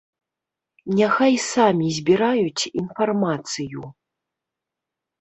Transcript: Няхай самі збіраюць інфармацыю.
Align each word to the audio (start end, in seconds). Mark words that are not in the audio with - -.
Няхай 0.99 1.35
самі 1.51 1.87
збіраюць 1.99 2.67
інфармацыю. 2.81 3.83